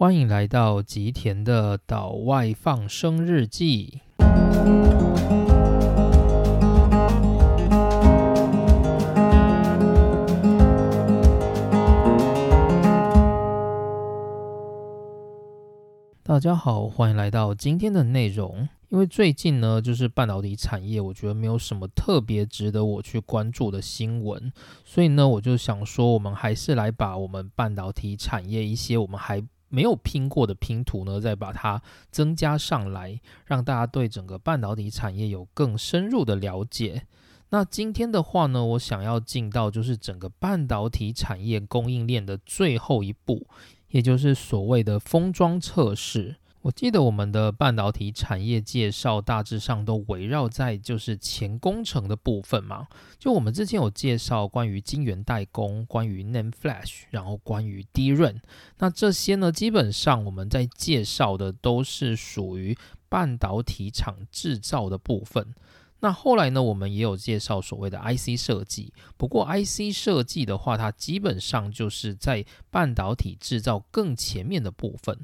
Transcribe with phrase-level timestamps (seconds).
[0.00, 4.00] 欢迎来到吉田的岛外放生日记。
[16.22, 18.66] 大家好，欢迎来到今天的内容。
[18.88, 24.50] 因为最近呢，就是半导体产业，我觉得没有什么特别值得我去关注的新闻，
[24.82, 37.06] 所以呢，我就想说，我们还是来把我们半导体产业一些我们还没有拼过的拼图呢，再把它增加上来，让大家对整个半导体产业有更深入的了解。
[37.48, 43.46] 那今天的话呢，我想要进到就是整个半导体产业供应链的最后一步，
[43.88, 46.36] 也就是所谓的封装测试。
[46.62, 52.86] 我记得我们的半导体产业介绍大致上都围绕在就是前工程的部分嘛。
[53.18, 58.42] 就我们之前有介绍关于晶圆代工、关于 n a m e Flash，然后关于 d r a n
[58.78, 62.76] 那这些呢，基本上我们在介绍的都是属于
[63.08, 65.54] 半导体厂制造的部分。
[66.02, 68.92] 那后来呢，我们也有介绍所谓的 IC 设计。
[69.16, 75.18] 不过 IC 设计的话，它基本上就是在半导体制造更前面的部分。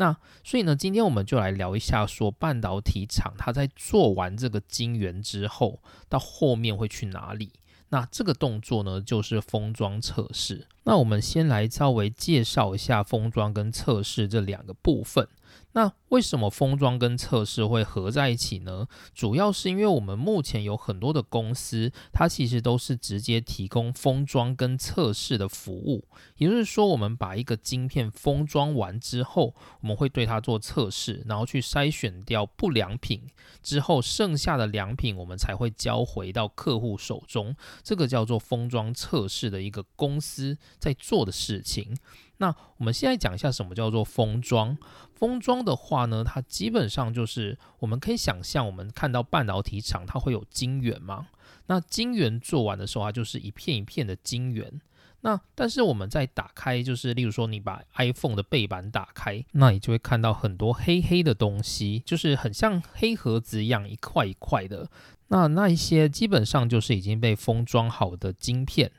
[0.00, 7.52] 那所以呢，今天我们就来聊一下，说半导体厂它在做完这个晶圆之后，到后面会去哪里？
[7.88, 10.66] 那这个动作呢，就是封装测试。
[10.88, 15.28] 那我们先来稍微介绍一下封装跟测试这两个部分。
[15.72, 18.88] 那为什么封装跟测试会合在一起呢？
[19.14, 26.04] 主要是因为我们目前有很多的公司，它其实都是直接提供封装跟测试的服务。
[26.38, 33.26] 也就是说，我们把一个晶片封装完之后，我们会对它做测试，然后去筛选掉不良品，
[33.62, 37.54] 之后剩下的良品我们才会交回到客户手中。
[37.82, 41.96] 这个叫做封装测试的一个公司在做的事情。
[42.38, 44.78] 那我们现在讲一下什么叫做封装。
[45.14, 51.26] 封装的话呢，它基本上就是我们可以想象，我们看到半导体厂它会有晶圆嘛。
[51.66, 54.80] 那晶圆做完的时候，它就是一片一片的晶圆。
[55.22, 64.88] 那但是我们在打开，就是例如说你把 iPhone 的背板打开，那你就会看到很多黑黑的东西，就是很像黑盒子一样一块一块的。
[65.26, 68.92] 那那一些基本上就是已经被封装好的晶片。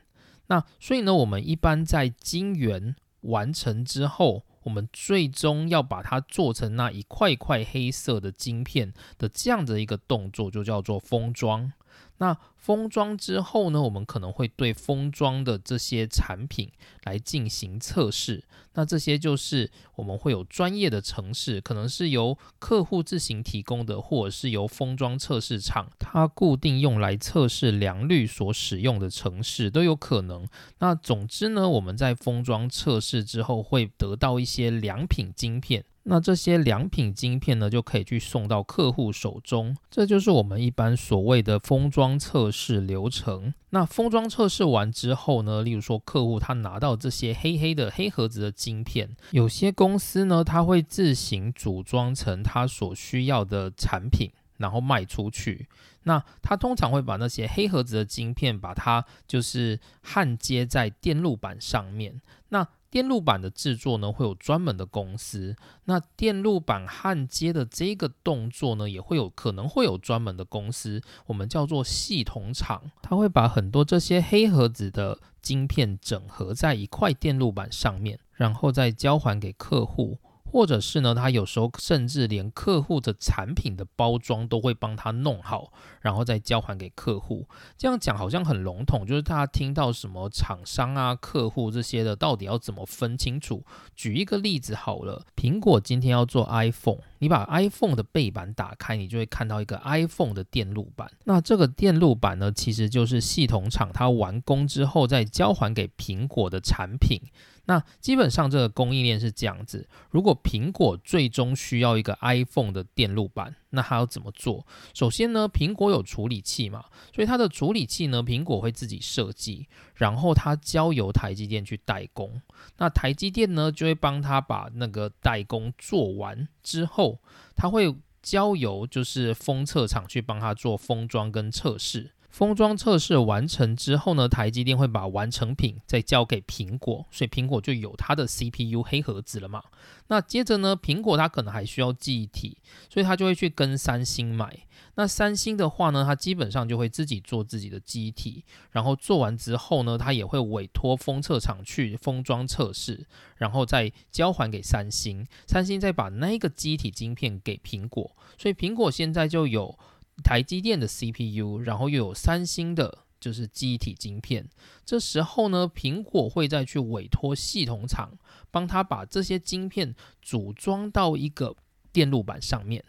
[0.50, 11.72] 那所以呢，我们一般在晶圆完成之后，我们最终要把它做成那一块块黑色的晶片的这样的一个动作，就叫做封装。
[12.20, 16.70] 那封装之后呢，我们可能会对封装的这些产品
[17.04, 18.44] 来进行测试。
[18.74, 30.46] 那这些就是我们会有专业的城市，可能是由客户自行提供的，或者是由封装测试厂它固定用来测试良率所使用的城市都有可能。
[30.78, 35.84] 那总之呢，我们在封装测试之后会得到一些良品晶片。
[36.10, 43.54] 那这些良品晶片呢，就可以去送到客户手中，这就是我们一般所谓的封装测试流程。
[43.68, 55.68] 那封装测试完之后呢，例如说客户他拿到这些黑黑的黑盒子的晶片，有些公司呢，他会自行组装成他所需要的产品，然后卖出去。
[56.02, 62.20] 那他通常会把那些黑盒子的晶片，把它就是焊接在电路板上面。
[62.48, 65.54] 那电路板的制作呢，会有专门的公司。
[65.84, 72.90] 那电路板焊接的这个动作呢，也会有可能会有专门的公司，我们叫做系统厂。
[73.00, 80.18] 它会把很多这些黑盒子的晶片整合在一块电路板上面，然后再交还给客户。
[80.50, 87.46] 或者是呢，他有时候甚至连客户的产品的包装都会帮他弄好，然后再交还给客户。
[87.78, 93.64] 这样讲好像很笼统，就是大家听到什么厂商啊、客户这些的，到底要怎么分清楚？
[93.94, 101.10] 举一个例子好了，苹果今天要做 iPhone，你把 iPhone 的背板打开，你就会看到一个 iPhone 的电路板。
[101.24, 107.20] 那这个电路板呢，其实就是系统厂它完工之后再交还给苹果的产品。
[107.66, 114.66] 那基本上这个供应链是这样子：如果苹果最终需要一个 iPhone 的电路板，那它要怎么做？
[114.94, 116.84] 首先呢，苹果有处理器嘛，
[117.14, 122.40] 所以它的处理器呢，苹果会自己设计，然后它交由台积电去代工。
[122.76, 127.20] 那台积电呢，就会帮他把那个代工做完之后，
[127.56, 132.12] 他会交由就是封测厂去帮他做封装跟测试。
[132.30, 139.62] 封装测试完成之后呢，台积电会把完成品再交给苹果，所以苹果就有它的 CPU 黑盒子了嘛。
[140.06, 144.60] 那接着呢，苹果它可能还需要记忆体，所以它就会去跟三星买。
[144.94, 153.06] 那三星的话呢，它基本上就会自己做自己的机体，然后做完之后呢，它也会委托封测厂去封装测试，
[153.36, 159.78] 然后再交还给三星，三星再把那个机体晶片给苹果，所以苹果现在就有
[160.20, 162.98] 台积电的 CPU，然后又有三星的。
[163.20, 164.48] 就是机体晶片，
[164.82, 168.12] 这时候呢，苹果会再去委托系统厂
[168.50, 171.54] 帮他把这些晶片组装到一个
[171.92, 172.82] 电路板上面。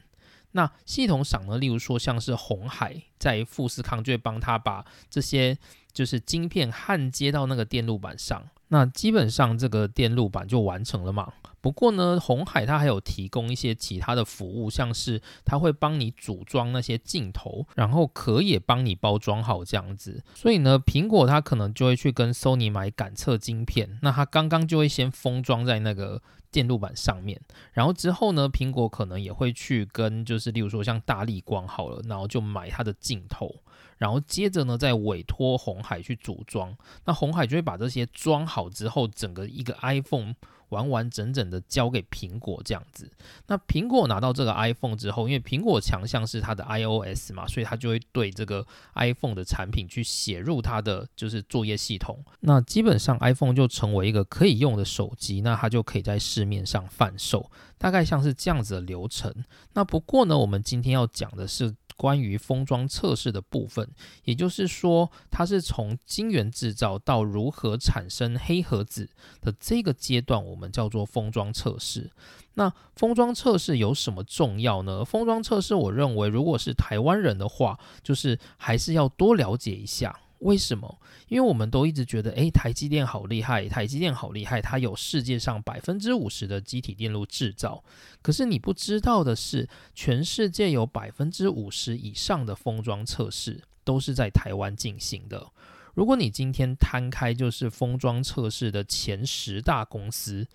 [0.53, 5.57] 那系统厂呢，例如说像是红海在富士康，就会帮他把这些
[5.91, 8.41] 就是晶片焊接到那个电路板上。
[8.69, 11.33] 那基本上这个电路板就完成了嘛。
[11.61, 20.23] 不过呢，红海它还有提供一些其他的服务，像是它会帮你组装那些镜头，然后壳也帮你包装好这样子。
[20.33, 27.39] 所以呢，苹果它可能就会去跟 Sony 买感测晶片，那它刚刚就会先封装在那个电路板上面，
[27.73, 33.55] 然后之后呢，苹果可能也会去跟就是例如说像大力光好了，然后就买它的镜头，
[33.99, 36.75] 然后接着呢再委托红海去组装，
[37.05, 40.33] 那红海就会把这些装好之后，整个一个 iPhone。
[40.71, 43.09] 完完整整的交给苹果这样子，
[43.47, 48.65] 那苹果拿到这个 iPhone 之后，因为苹果强项是它的 iOS 嘛，所以它就会对这个
[48.95, 52.21] iPhone 的产品去写入它的就是作业系统。
[52.39, 59.33] 那基本上 iPhone 就成为一个可以用的手机，那它就可以在市面上贩售，大概像是这样子的流程。
[59.73, 61.75] 那不过呢，我们今天要讲的是。
[62.01, 63.87] 关于封装测试的部分，
[64.23, 69.07] 也就是说，它是从晶圆制造到如何产生黑盒子
[69.39, 72.09] 的这个阶段，我们叫做封装测试。
[72.55, 75.05] 那封装测试有什么重要呢？
[75.05, 80.21] 封装测试，我认为如果是台湾人的话，就是还是要多了解一下。
[80.41, 80.99] 为什么？
[81.27, 87.83] 因为我们都一直觉得，诶，台积电好厉害，台积电好厉害，它有世界上百分之五十的机体电路制造。
[88.21, 95.51] 可是你不知道的是，全世界有百分之五十以上的封装测试都是在台湾进行的。
[95.93, 100.47] 如果你今天摊开就是封装测试的前十大公司。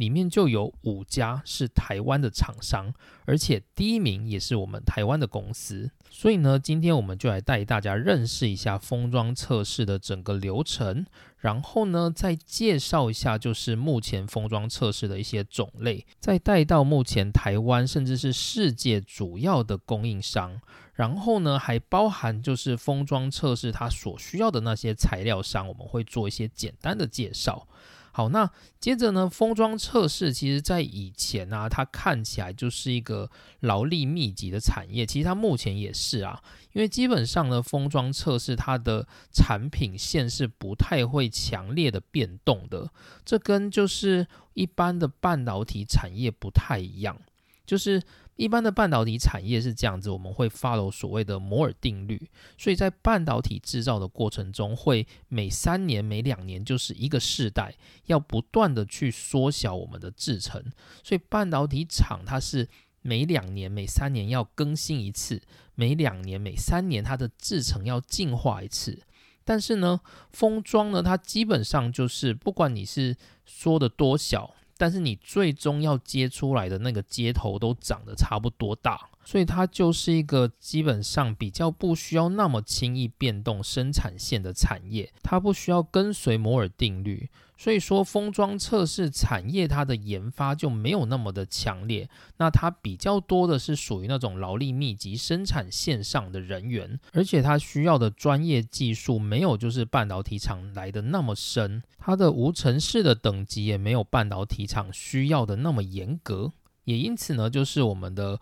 [0.00, 2.92] 里面就有五家是台湾的厂商，
[3.26, 5.90] 而且第一名也是我们台湾的公司。
[6.08, 11.04] 所以呢，今天我们就来带大家认识一下封装测试的整个流程，
[11.36, 20.60] 然后呢，再介绍一下就是目前封装测试的一些种类，再带到目前台湾甚至是世界主要的供应商，
[20.94, 27.68] 然后呢，还包含就是封装测试它所需要的那些材料商，我们会做一些简单的介绍。
[28.12, 29.28] 好，那接着呢？
[29.28, 33.30] 封装测试其实在以前啊，它看起来就是一个
[33.60, 35.06] 劳力密集的产业。
[35.06, 36.42] 其实它目前也是啊，
[36.72, 42.90] 因为基本上呢，封装测试它的产品线是不太会强烈的变动的。
[43.24, 47.20] 这跟就是一般的半导体产业不太一样，
[47.64, 48.02] 就是。
[48.40, 52.18] 一般的半导体产业是这样子，我们会 follow 所谓的摩尔定律，
[52.56, 57.74] 所以在半导体制造的过程中，会每三年、每两年就是一个世代，
[58.06, 60.64] 要不断的去缩小我们的制程，
[61.04, 62.66] 所以半导体厂它是
[63.02, 65.42] 每两年、每三年要更新一次，
[65.74, 69.02] 每两年、每三年它的制程要进化一次。
[69.44, 70.00] 但是呢，
[70.30, 73.14] 封装呢，它基本上就是不管你是
[73.44, 74.54] 缩的多小。
[74.80, 87.28] 但是你最终要接出来的那个接头都长得差不多大，所以它就是一个基本上比较不需要那么轻易变动生产线的产业，它不需要跟随摩尔定律。
[87.56, 92.08] 所以说，封装测试产业它的研发就没有那么的强烈，
[92.38, 106.50] 那它比较多的是属于那种劳力密集生产线上的人员，而且它需要的专业技术没有就是半导体厂来的那么深，它的无尘室的等级也没有半导体厂需要的那么严格，
[106.84, 108.40] 也因此呢，就是我们的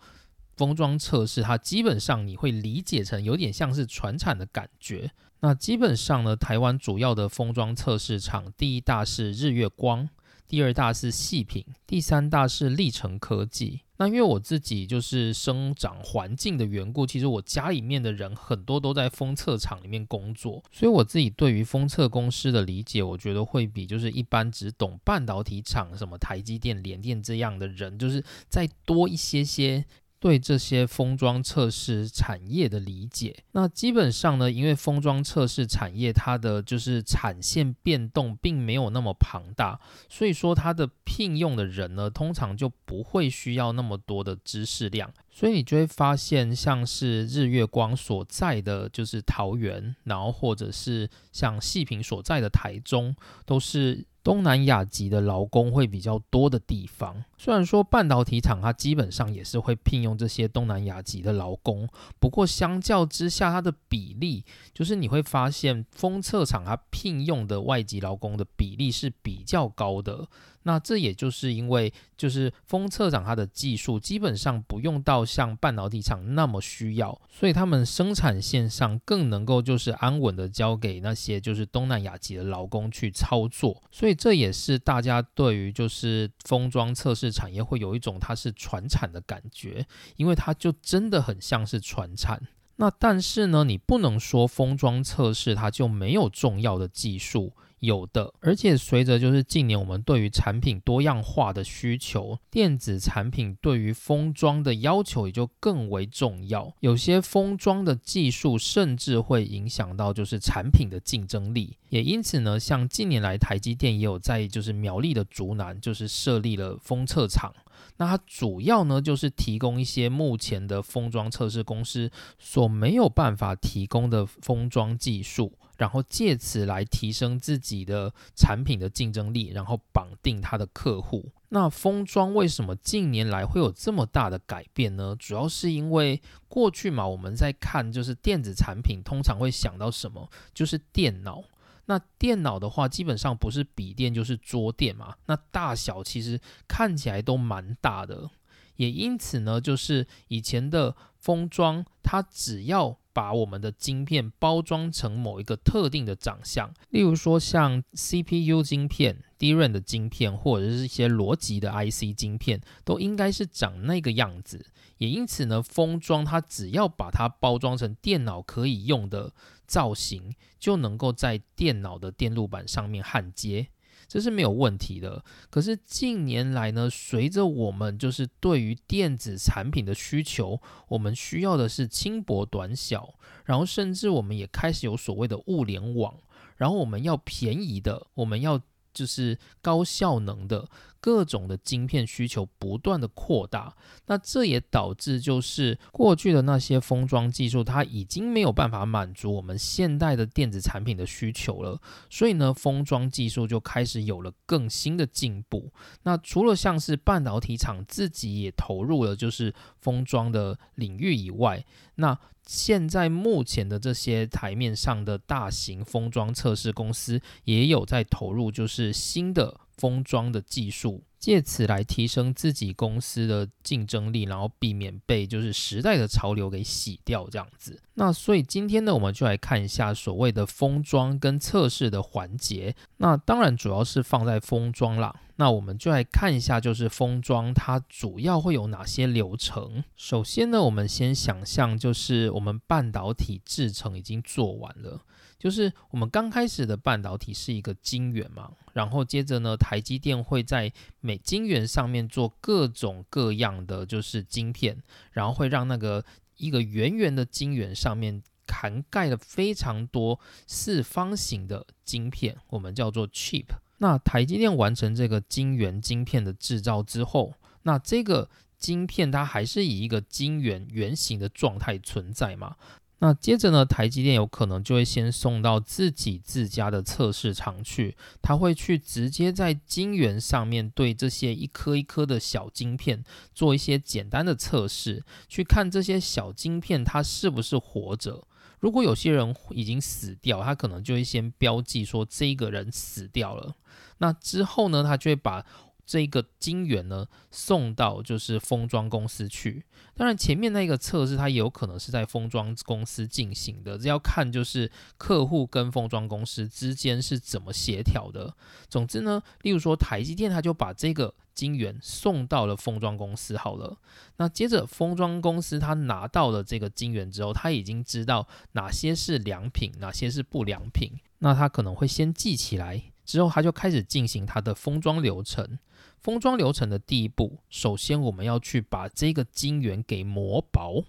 [0.59, 5.09] 封装测试，它基本上你会理解成有点像是传产的感觉。
[5.39, 10.09] 那基本上呢，台湾主要的封装测试厂，第一大是日月光，
[10.49, 13.83] 第二大是细品，第三大是历程科技。
[14.01, 29.85] 那因为我自己就是生长环境的缘故，其实我家里面的人很多都在封测厂里面工作，所以我自己对于封测公司的理解，我觉得会比就是一般只懂半导体厂，什么台积电、联电这样的人，就是再多一些些。
[30.19, 57.23] 对这些封装测试产业的理解，那基本上呢，因为封装测试产业它的就是产线变动并没有那么庞大，所以说它的聘用的人呢，通常就不会需要那么多的知识量，所以你就会发现，像是日月光所在的就是桃园，然后或者是像细品所在的台中，都是东南亚籍的劳工会比较多的地方。
[57.37, 61.87] 虽然说半导体厂它基本上也是会聘用这些东南亚籍的劳工，
[62.19, 70.27] 不过相较之下，它的比例就是你会发现封测厂它聘用的外籍劳工的比例是比较高的。
[70.69, 92.39] 那这也就是因为，就是封测厂它的技术基本上不用到像半导体厂那么需要，所以他们生产线上更能够就是安稳的交给那些就是东南亚籍的劳工去操作，所以这也是大家对于就是封装测试产业会有一种它是传产的感觉，因为它就真的很像是传产。
[92.75, 97.53] 那但是呢，你不能说封装测试它就没有重要的技术。
[97.79, 106.73] 有的，而且随着就是近年我们对于产品多样化的需求，电子产品对于封装的要求也就更为重要。
[106.79, 111.77] 有些封装的技术甚至会影响到就是产品的竞争力。
[111.89, 117.53] 也因此呢，像近年来台积电也有在就是苗栗的竹南就是设立了封测厂。
[117.97, 125.53] 那它主要呢就是提供一些目前的封装测试公司所没有办法提供的封装技术。
[125.79, 131.31] 然后借此来提升自己的产品的竞争力，然后绑定他的客户。
[131.47, 135.15] 那封装为什么近年来会有这么大的改变呢？
[135.17, 140.29] 主要是因为过去嘛，我们在看就是电子产品，通常会想到什么？
[140.53, 141.41] 就是电脑。
[141.85, 145.15] 那电脑的话，基本上不是笔电就是桌电嘛。
[145.27, 148.29] 那大小其实看起来都蛮大的，
[148.75, 164.65] 也因此呢，就是以前的封装，它只要把我们的晶片包装成某一个特定的长相，例如说像 CPU 晶片、DRAM 的晶片，或者是一些逻辑的 IC 晶片，都应该是长那个样子。
[164.99, 169.33] 也因此呢，封装它只要把它包装成电脑可以用的
[169.67, 173.67] 造型，就能够在电脑的电路板上面焊接。
[174.09, 175.23] 这是没有问题的。
[175.49, 183.13] 可是近年来呢，随着我们就是对于电子产品的需求，我们需要的是轻薄短小，
[183.45, 186.17] 然后甚至我们也开始有所谓的物联网，
[186.57, 188.59] 然后我们要便宜的，我们要
[188.91, 190.67] 就是高效能的。
[191.01, 193.75] 各种的晶片需求不断的扩大，
[194.07, 201.79] 那这也导致就是过去的那些封装技术，它已经没有办法满足我们现代的电子产品的需求了。
[202.09, 205.71] 所以呢，封装技术就开始有了更新的进步。
[206.03, 211.65] 那除了像是半导体厂自己也投入了就是封装的领域以外，
[211.95, 219.59] 那现在目前的这些台面上的大型封装测试公司也有在投入，就是新的。
[219.79, 227.81] 封装的技术，借此来提升自己公司的竞争力，然后避免被就是时代的潮流给洗掉这样子。
[227.93, 232.75] 那所以今天呢，我们就来看一下所谓的封装跟测试的环节。
[232.97, 235.15] 那当然主要是放在封装啦。
[235.37, 239.85] 那我们就来看一下，就是封装它主要会有哪些流程。
[239.95, 244.99] 首先呢，我们先想象就是我们半导体制程已经做完了。
[245.39, 254.77] 就是我们刚开始的半导体是一个晶圆嘛，然后接着呢，台积电会在每晶圆上面做各种各样的就是晶片，
[255.11, 256.03] 然后会让那个
[256.35, 263.45] 一个圆圆的晶圆上面涵盖了非常多四方形的晶片，我们叫做 chip。
[263.77, 272.57] 那台积电完成这个晶圆晶片的制造之后，那这个晶片它还是以一个晶圆圆形的状态存在嘛？
[273.01, 283.03] 那接着呢，台积电有可能就会先送到自己自家的测试场去，他会去直接在晶圆上面对这些一颗一颗的小晶片
[283.33, 288.27] 做一些简单的测试，去看这些小晶片它是不是活着。
[288.59, 293.55] 如果有些人已经死掉，他可能就会先标记说这个人死掉了。
[293.99, 295.45] 那之后呢，他就会把。
[295.89, 299.65] 这个晶圆呢，送到就是封装公司去。
[299.95, 308.35] 当然，前面那个测试它也有可能是在封装公司进行的，这要看就是客户跟封装公司之间是怎么协调的。
[308.69, 313.79] 总之呢，例如说台积电，他就把这个晶圆送到了封装公司好了。
[314.17, 320.91] 那接着封装公司他拿到了这个晶圆之后，他已经知道哪些是良品，哪些是不良品。
[321.17, 325.57] 那他可能会先记起来，之后他就开始进行他的封装流程。
[326.01, 330.85] 封装流程的第一步，首先我们要去把这个晶圆给磨薄，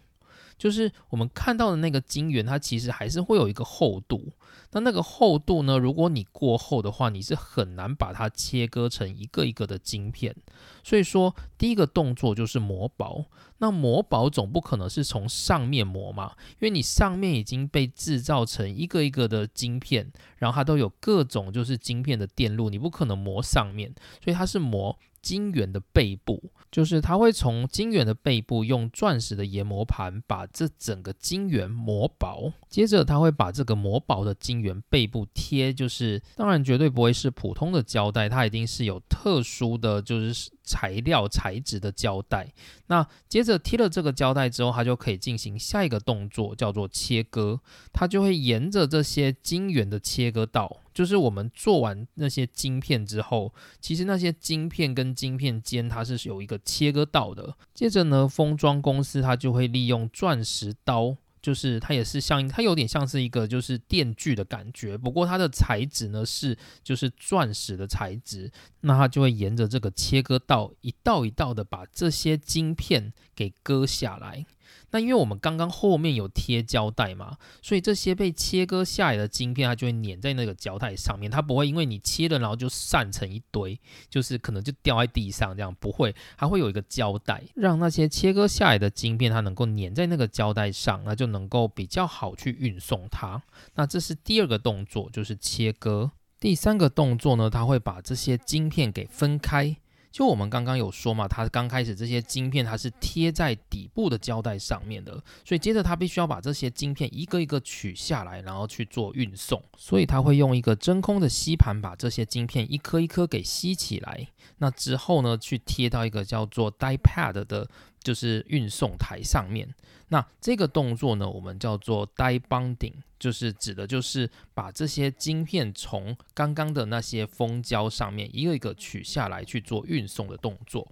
[0.60, 4.30] 就是我们看到的那个晶圆，它其实还是会有一个厚度。
[4.72, 5.78] 那那个厚度呢？
[5.78, 10.36] 如果你过厚的话，你是很难把它切割成一个一个的晶片。
[10.84, 13.24] 所以说，第一个动作就是磨薄。
[13.58, 42.52] 那磨薄总不可能是从上面磨嘛，因为你上面已经被制造成一个一个的晶片，然后它都有各种就是晶片的电路，你不可能磨上面，所以它是磨晶圆的背部，就是它会从晶圆的背部用钻石的研磨盘把这整个晶圆磨薄，接着它会把这个磨薄的晶圆背部贴，就是当然绝对不会是普通的胶带，它一定是有特殊的，就是材料材质的胶带。
[42.86, 47.60] 那接着贴了这个胶带之后，它就可以进行下一个动作，叫做切割，
[47.92, 50.76] 它就会沿着这些晶圆的切割道。
[51.00, 57.56] 就是我们做完那些晶片之后，其实那些晶片跟晶片间它是有一个切割道的。
[57.72, 66.54] 接着呢，封装公司它就会利用钻石刀，就是它也是像它有点像是一个就是电锯的感觉，不过它的材质呢是
[66.84, 68.52] 就是钻石的材质，
[68.82, 74.44] 那它就会沿着这个切割道一道一道的把这些晶片给割下来。
[74.92, 83.78] 那因为我们刚刚后面有贴胶带嘛，所以这些被切割下来的晶片，它就会粘在那个胶带上面，它不会因为你切了然后就散成一堆，
[84.08, 93.42] 就是可能就掉在地上这样，不会，还会有一个胶带，让那些切割下来的晶片它能够粘在那个胶带上，那就能够比较好去运送它。
[93.74, 96.10] 那这是第二个动作，就是切割。
[96.40, 99.76] 第三个动作呢，它会把这些晶片给分开。
[100.10, 105.12] 就我们刚刚有说嘛，它刚开始这些晶片它是贴在底部的胶带上面的，
[105.44, 109.62] 所以接着它必须要把这些晶片一个一个取下来，然后去做运送。
[109.76, 117.68] 所以它会用一个真空的吸盘把这些晶片一颗一颗给吸起来，那之后呢，去贴到一个叫做 die pad 的，
[118.02, 119.68] 就是运送台上面。
[120.08, 130.90] 那这个动作呢，我们叫做 die bonding，就是指的就是把这些晶片从刚刚的那些封胶上面一个一个取下来去做运送的动作。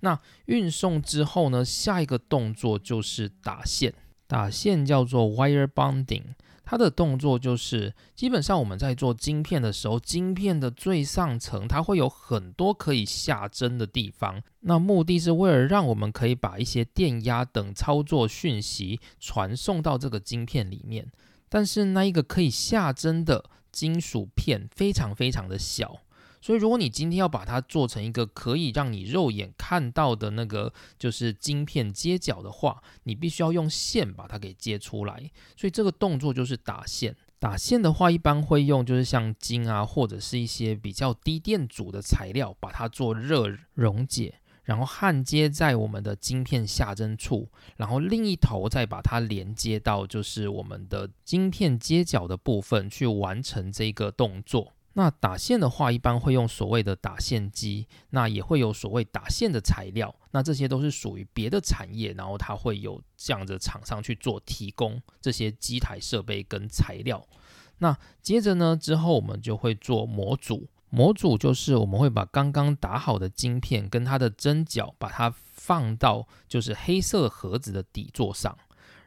[0.00, 3.92] 那运送之后呢，下一个动作就是打线，
[4.26, 6.22] 打线叫做 wire bonding。
[6.70, 21.10] 它的动作就是，基本上我们在做晶片的时候，晶片的最上层它会有很多可以下针的地方，那目的是为了让我们可以把一些电压等操作讯息传送到这个晶片里面。
[21.48, 25.98] 但是那一个可以下针的金属片非常非常的小。
[26.40, 35.30] 所以，如果你今天要把它做成一个可以让你肉眼看到的那个就是晶片接角的话，你必须要用线把它给接出来。
[35.56, 37.14] 所以这个动作就是打线。
[37.38, 54.74] 打线的话，一般会用就是像金啊，或者是一些比较低电阻的材料，把它做热溶解，然后焊接在我们的晶片下针处，然后另一头再把它连接到就是我们的晶片接角的部分去完成这个动作。
[54.94, 67.24] 那打线的话，一般会用所谓的打线机，那也会有所谓打线的材料，那这些都是属于别的产业，然后它会有这样的厂商去做提供这些机台设备跟材料。
[67.78, 78.58] 那接着呢，之后我们就会做模组，模组就是我们会把刚刚打好的晶片跟它的针脚，把它放到就是黑色盒子的底座上。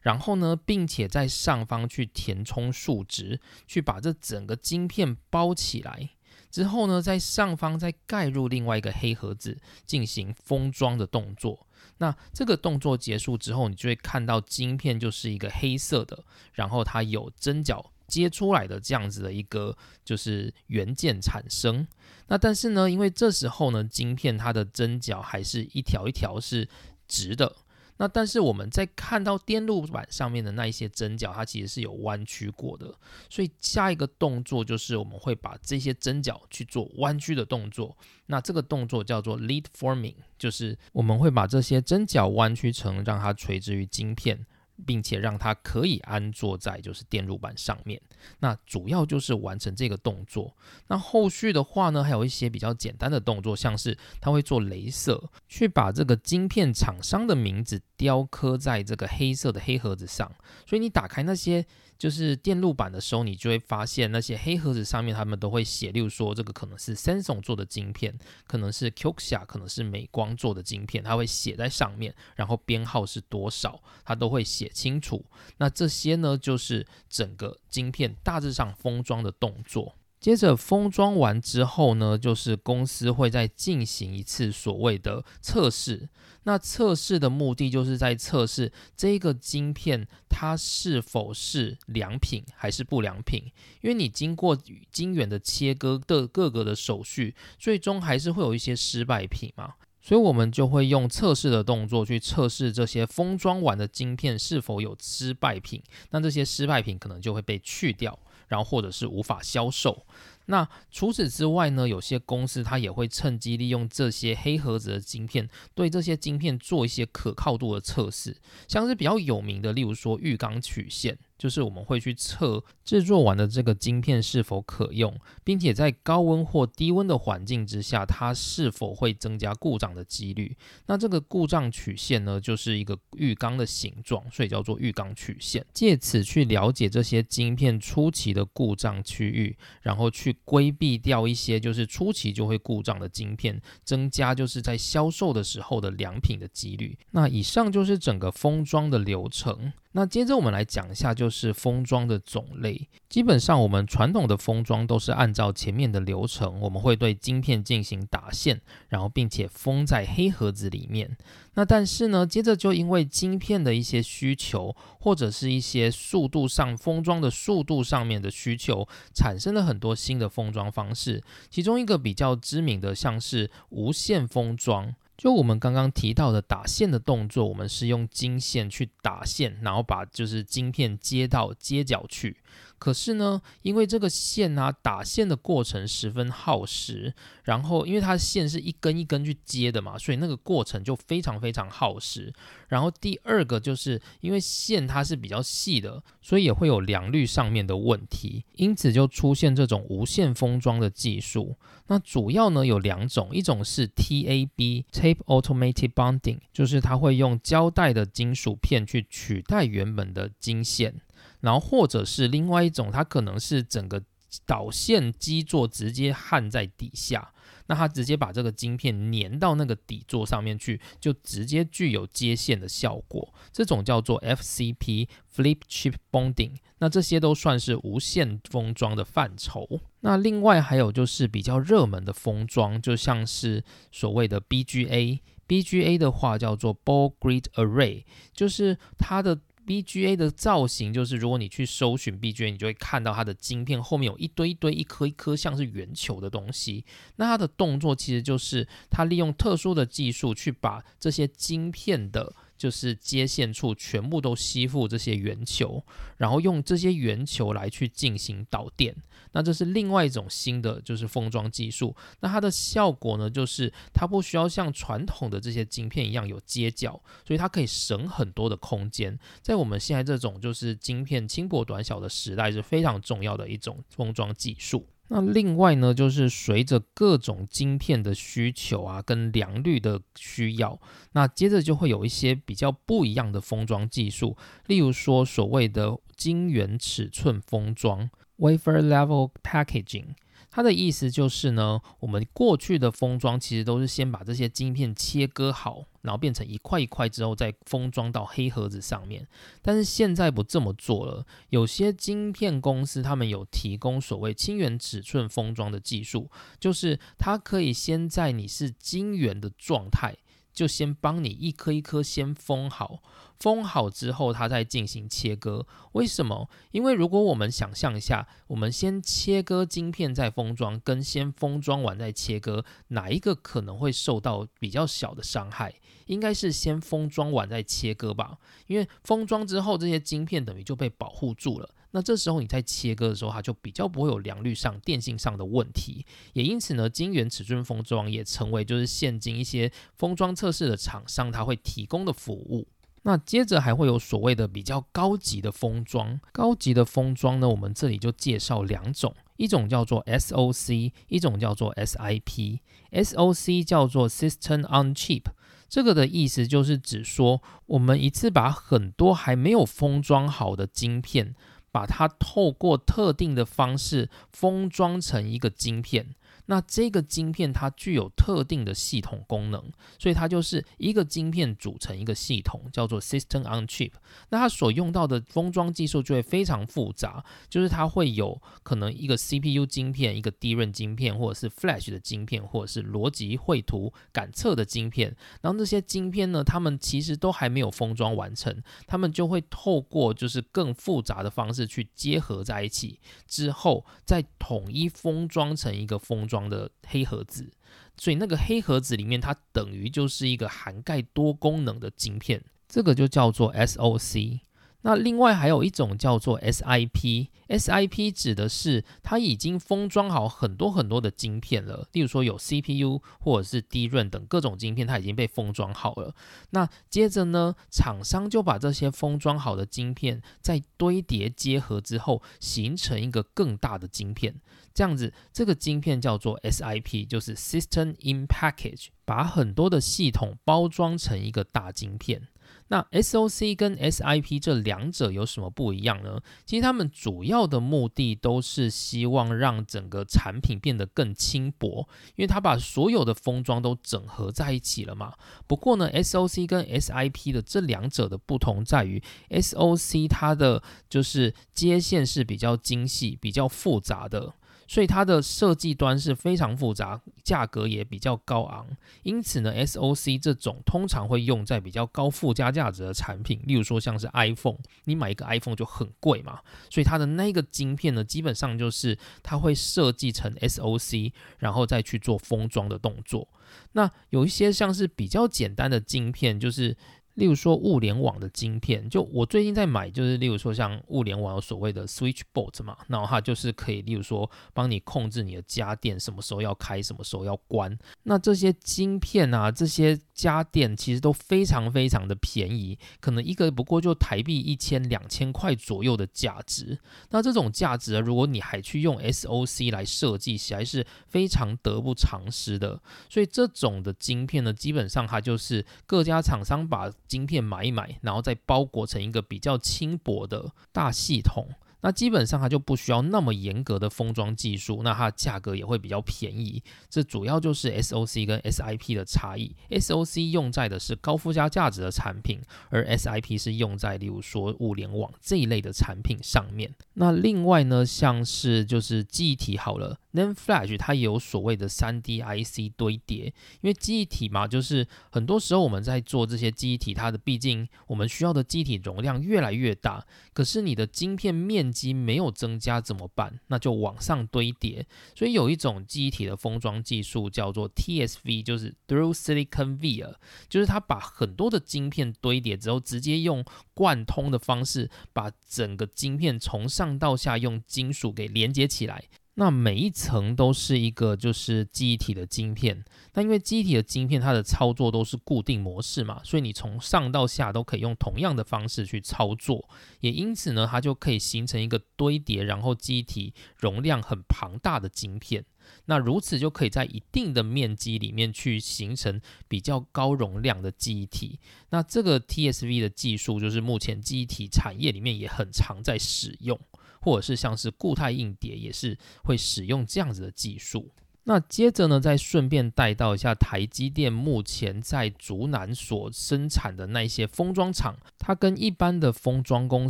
[0.03, 6.11] 然后呢，并且在上方去填充数值，去把这整个晶片包起来。
[6.51, 11.65] 之后呢，在上方再盖入另外一个黑盒子，进行封装的动作。
[11.97, 21.87] 那这个动作结束之后，你就会看到晶片就是一个黑色的，然后它有针脚接出来的这样子的一个就是元件产生。
[22.27, 26.67] 那但是呢，因为这时候呢，晶片它的针脚还是一条一条是
[27.07, 27.55] 直的。
[27.97, 32.93] 那但是我们在看到电路板上面的那一些针脚，它其实是有弯曲过的，
[33.29, 37.95] 所以下一个动作就是我们会把这些针脚去做弯曲的动作。
[38.25, 44.45] 那这个动作叫做 lead forming，就是我们会把这些针脚弯曲成让它垂直于晶片。
[44.85, 48.01] 并且让它可以安坐在就是电路板上面，
[48.39, 50.55] 那主要就是完成这个动作。
[50.87, 60.29] 那后续的话呢，还有一些比较简单的动作，像是它会做镭射，去把这个晶片厂商的名字雕刻在这个黑色的黑盒子上。
[60.67, 61.65] 所以你打开那些。
[61.95, 68.13] 就是电路板的时候，你就会发现那些黑盒子上面，他们都会写，例如说这个可能是 Samsung 做的晶片，
[68.45, 75.23] 可能是 Qxia，可能是美光做的晶片，它会写在上面，然后编号是多少，它都会写清楚。
[75.55, 79.95] 那这些呢，就是整个晶片大致上封装的动作。
[80.23, 86.07] 接着封装完之后呢，就是公司会再进行一次所谓的测试。
[86.43, 93.51] 那测试的目的就是在测试这个晶片它是否是良品还是不良品。
[93.81, 94.57] 因为你经过
[94.93, 99.73] 晶圆的切割的各个的手续，最终还是会有一些失败品嘛。
[100.01, 105.83] 所以我们就会用测试的动作去测试这些封装完的晶片是否有失败品。
[106.11, 108.17] 那这些失败品可能就会被去掉。
[108.53, 110.05] 然后或者是无法销售，
[110.45, 118.37] 那除此之外呢，有些公司它也会趁机利用这些黑盒子的晶片，对这些晶片做一些可靠度的测试，
[118.67, 121.17] 像是比较有名的，例如说浴缸曲线。
[121.37, 130.55] 就是我们会去测制作完的这个晶片是否可用，并且在高温或低温的环境之下，它是否会增加故障的几率。
[130.85, 135.65] 那这个故障曲线呢，就是一个浴缸的形状，所以叫做浴缸曲线。
[135.73, 146.97] 借此去了解这些晶片初期的故障区域，然后去规避掉一些就是初期就会故障的晶片，增加就是在销售的时候的良品的几率。
[147.11, 149.73] 那以上就是整个封装的流程。
[149.95, 152.89] 那接着我们来讲一下，就是封装的种类。
[153.09, 161.15] 基本上，我们传统的封装都是按照前面的流程，我们会对晶片进行打线，然后并且封在黑盒子里面。
[161.53, 171.23] 那但是呢，接着就因为晶片的一些需求，或者是一些速度上封装的速度上面的需求，产生了很多新的封装方式。
[171.51, 174.95] 其中一个比较知名的，像是无线封装。
[175.15, 182.37] 就我们刚刚提到的打线的动作，我们是用金线去打线，然后把就是金片接到接角去。
[182.83, 192.33] 可是呢，因为这个线啊打线的过程十分耗时，然后因为它线是一根一根去接的嘛，所以那个过程就非常非常耗时。
[192.67, 201.55] 然后第二个就是因为线它是比较细的，所以也会有良率上面的问题，因此就出现这种无线封装的技术。
[201.87, 210.95] 那主要呢有两种，一种是 TAB（Tape Automated Bonding），就是它会用胶带的金属片去取代原本的金线。
[211.43, 214.01] 然后或者是另外一种，它可能是整个
[214.45, 217.33] 导线基座直接焊在底下，
[217.67, 223.33] 那它直接把这个晶片粘到那个底座上面去，就直接具有接线的效果。
[223.51, 226.55] 这种叫做 FCP（Flip Chip Bonding）。
[226.79, 229.81] 那这些都算是无线封装的范畴。
[229.99, 235.19] 那另外还有就是比较热门的封装，就像是所谓的 BGA。
[235.45, 239.41] BGA 的话叫做 Ball Grid Array，就是它的。
[239.65, 246.85] BGA 的造型就是，如果你去搜寻 BGA，你就会看到它的晶片后面有一堆一堆、一颗一颗像是圆球的东西。
[247.15, 252.35] 那它的动作其实就是它利用特殊的技术去把这些晶片的。
[252.55, 255.83] 就是接线处全部都吸附这些圆球，
[256.15, 258.95] 然后用这些圆球来去进行导电。
[259.33, 261.95] 那这是另外一种新的就是封装技术。
[262.21, 269.19] 那它的效果呢，就是它不需要像传统的这些晶片一样有接角，所以它可以省很多的空间。
[269.41, 274.87] 在我们现在这种就是晶片轻薄短小的时代，是非常重要的一种封装技术。
[275.09, 280.79] 那另外呢，就是随着各种晶片的需求啊，跟良率的需要，
[281.11, 288.09] 那接着就会有一些比较不一样的封装技术，例如说所谓的晶圆尺寸封装
[288.43, 290.15] （wafer level packaging）。
[290.51, 299.27] 它的意思就是呢，我们过去的封装其实都是先把这些晶片切割好，然后变成一块一块之后再封装到黑盒子上面。
[299.63, 306.29] 但是现在不这么做了，有些晶片公司他们有提供所谓晶圆尺寸封装的技术，
[306.59, 310.15] 就是它可以先在你是晶圆的状态。
[310.53, 313.01] 就先帮你一颗一颗先封好，
[313.39, 315.65] 封好之后，它再进行切割。
[315.93, 316.49] 为什么？
[316.71, 325.73] 因为如果我们想象一下，我们先切割晶片再封装，跟先封装完再切割，哪一个可能会受到比较小的伤害？
[326.07, 331.69] 应该是先封装完再切割吧，因为封装之后，这些晶片等于就被保护住了。
[331.91, 342.67] 那这时候你在切割的时候，它就比较不会有良率上、电信上的问题，也因此呢，晶圆尺寸封装也成为就是现今一些封装测试的厂商它会提供的服务。
[343.03, 352.59] 那接着还会有所谓的比较高级的封装，高级的封装呢，我们这里就介绍两种，一种叫做 SOC，一种叫做 SIP。
[352.91, 355.23] SOC 叫做 System on Chip，
[355.69, 361.35] 这个的意思就是指说，我们一次把很多还没有封装好的晶片。
[361.73, 366.13] 把它透过特定的方式封装成一个晶片。
[366.47, 373.91] 那这个晶片它具有特定的系统功能，所以它就是一个晶片组成一个系统，叫做 System on Chip。
[374.29, 385.15] 那它所用到的封装技术就会非常复杂，就是它会有可能一个 CPU 晶片、一个 DRAM 晶片，或者是 Flash 的晶片，或者是逻辑绘图感测的晶片。
[385.41, 396.27] 然后这些晶片呢，它们其实都还没有封装完成，它们就会透过就是更复杂的方式去结合在一起，之后再统一封装成一个封。
[396.33, 397.51] 装的黑盒子，
[397.95, 404.39] 所以那个黑盒子里面，它等于就是一个涵盖多功能的晶片，这个就叫做 SOC。
[404.83, 416.13] 那另外还有一种叫做 SIP SIP 指的是它已经封装好很多很多的晶片了，例如说有 CPU 或者是 DRAM 等各种晶片，它已经被封装好了。
[416.51, 424.35] 那接着呢，厂商就把这些封装好的晶片在堆叠结合之后，形成一个更大的晶片。
[424.73, 432.27] 这样子，这个晶片叫做 SIP，就是 System in Package，把很多的系统包装成一个大晶片。
[432.67, 436.19] 那 SOC 跟 SIP 这两者有什么不一样呢？
[436.45, 445.13] 其实它们主要的目的都是希望让整个产品变得更轻薄，因为它把所有的封装都整合在一起了嘛。
[445.45, 454.33] 不过呢，SOC 跟 SIP 的这两者的不同在于，SOC 它的就是接线是比较精细、比较复杂的。
[454.73, 458.65] 所以它的设计端是非常复杂，价格也比较高昂。
[459.03, 466.39] 因此呢，SOC 这种通常会用在比较高附加价值的产品，例如说像是 iPhone，你买一个 iPhone 就很贵嘛。
[466.71, 473.27] 所以它的那个晶片呢，基本上就是它会设计成 SOC，然后再去做封装的动作。
[473.73, 476.75] 那有一些像是比较简单的晶片，就是。
[477.15, 487.77] 例如说物联网的晶片，就我最近在买，就是例如说像物联网有所谓的 switch board 嘛，然后它就是可以，例如说帮你控制你的家电什么时候要开，什么时候要关。
[488.03, 496.79] 那这些晶片啊，这些家电其实都非常非常的便宜，可能一个不过就台币一千两千块左右的价值。
[497.11, 502.81] 那这种价值啊，如果你还去用 SOC 来设计，起来是非常得不偿失的。
[503.09, 511.47] 所以这种的晶片呢，基本上它就是各家厂商把晶片买一买，然后再包裹成一个比较轻薄的大系统。
[511.85, 516.63] 那基本上它就不需要那么严格的封装技术，那它价格也会比较便宜。
[516.89, 519.53] 这主要就是 SOC 跟 SIP 的差异。
[519.69, 522.39] SOC 用在的是高附加价值的产品，
[522.69, 526.73] 而 SIP 是用在例如说物联网这一类的产品上面。
[526.93, 533.25] 那另外呢，像是就是记忆体好了，NAND Flash 它也有所谓的 3D IC 堆叠，
[533.61, 543.39] 因为记忆体嘛，就是很多时候我们在做这些记忆体，它的毕竟我们需要的记忆体容量越来越大，可是你的晶片面积没有增加怎么办？
[543.47, 544.85] 那就往上堆叠。
[545.15, 550.15] 所以有一种记忆体的封装技术叫做 TSV，就是 Through Silicon Via，
[550.47, 559.05] 就是它把很多的晶片堆叠之后，直接用贯通的方式，把整个晶片从上到下用金属给连接起来。
[559.35, 569.67] 那每一层都是一个就是记忆体的晶片，那因为记忆体的晶片它的操作都是固定模式嘛，所以你从上到下都可以用同样的方式去操作，
[570.01, 575.43] 也因此呢，它就可以形成一个堆叠，然后记忆体容量很庞大的晶片。
[575.85, 581.39] 那如此就可以在一定的面积里面去形成比较高容量的记忆体。
[581.69, 586.59] 那这个 TSV 的技术就是目前记忆体产业里面也很常在使用。
[587.03, 590.91] 或者是像是固态硬碟，也是会使用这样子的技术。
[591.25, 599.89] 那接着呢，再顺便带到一下台积电目前在竹南所生产的那些封装厂，它跟一般的封装公